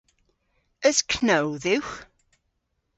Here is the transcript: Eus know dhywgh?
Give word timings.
Eus 0.87 0.99
know 1.25 1.47
dhywgh? 1.63 1.95